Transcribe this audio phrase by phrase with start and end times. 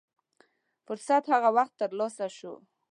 [0.85, 2.53] فرصت هغه وخت تر لاسه شو.